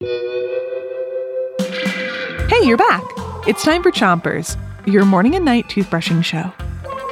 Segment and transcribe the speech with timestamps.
[0.00, 0.10] Hey,
[2.62, 3.02] you're back.
[3.48, 6.52] It's time for Chompers, your morning and night toothbrushing show.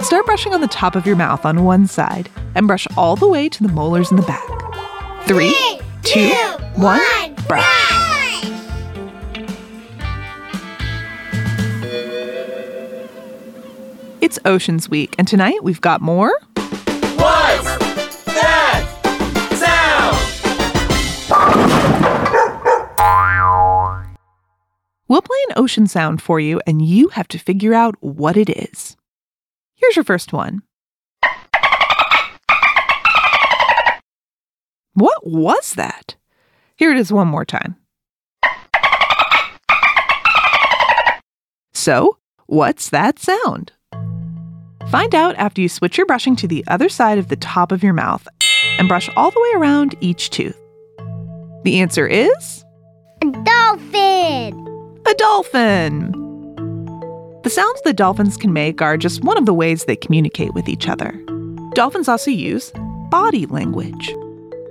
[0.02, 3.26] Start brushing on the top of your mouth on one side and brush all the
[3.26, 4.46] way to the molars in the back.
[5.24, 6.30] Three, two,
[6.76, 7.00] one,
[7.48, 7.64] brush.
[14.20, 16.32] It's Oceans Week, and tonight we've got more.
[25.66, 28.96] Ocean sound for you, and you have to figure out what it is.
[29.74, 30.62] Here's your first one.
[34.94, 36.14] What was that?
[36.76, 37.74] Here it is one more time.
[41.74, 43.72] So, what's that sound?
[44.88, 47.82] Find out after you switch your brushing to the other side of the top of
[47.82, 48.28] your mouth
[48.78, 50.56] and brush all the way around each tooth.
[51.64, 52.64] The answer is
[53.20, 54.65] A dolphin!
[55.06, 56.10] A dolphin.
[57.44, 60.68] The sounds that dolphins can make are just one of the ways they communicate with
[60.68, 61.12] each other.
[61.74, 62.72] Dolphins also use
[63.08, 64.12] body language.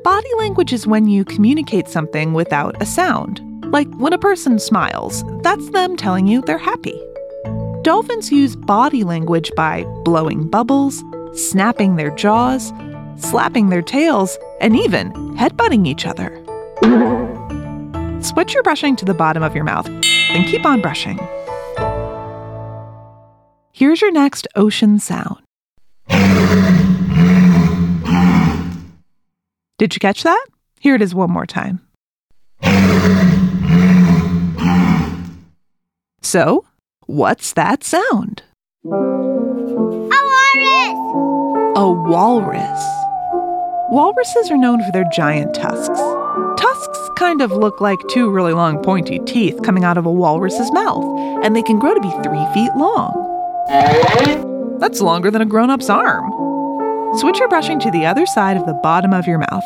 [0.04, 3.42] Body language is when you communicate something without a sound.
[3.72, 7.02] Like when a person smiles, that's them telling you they're happy.
[7.84, 11.02] Dolphins use body language by blowing bubbles,
[11.34, 12.74] snapping their jaws,
[13.16, 16.30] slapping their tails, and even headbutting each other.
[18.26, 21.20] Switch your brushing to the bottom of your mouth and keep on brushing.
[23.72, 25.44] Here's your next ocean sound.
[29.78, 30.44] Did you catch that?
[30.80, 31.82] Here it is one more time.
[36.24, 36.66] So,
[37.06, 38.42] what's that sound?
[38.86, 40.16] A walrus!
[41.76, 42.95] A walrus.
[43.96, 46.02] Walruses are known for their giant tusks.
[46.60, 50.70] Tusks kind of look like two really long pointy teeth coming out of a walrus's
[50.74, 51.06] mouth,
[51.46, 53.16] and they can grow to be three feet long.
[54.82, 56.30] That's longer than a grown up's arm.
[57.20, 59.64] Switch your brushing to the other side of the bottom of your mouth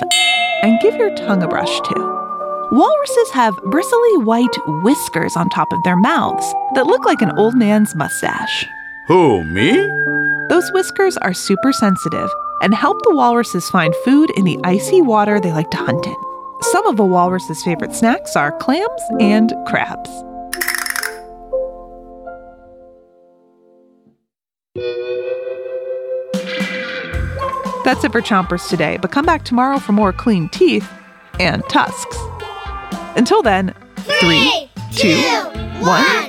[0.61, 2.69] and give your tongue a brush too.
[2.71, 4.45] Walruses have bristly white
[4.83, 8.67] whiskers on top of their mouths that look like an old man's mustache.
[9.07, 9.71] Who, me?
[10.49, 12.29] Those whiskers are super sensitive
[12.61, 16.15] and help the walruses find food in the icy water they like to hunt in.
[16.61, 20.09] Some of a walrus's favorite snacks are clams and crabs.
[27.85, 30.87] That's it for Chompers today, but come back tomorrow for more clean teeth
[31.39, 32.17] and tusks.
[33.15, 33.73] Until then,
[34.19, 35.17] three, two,
[35.81, 36.28] one, spit.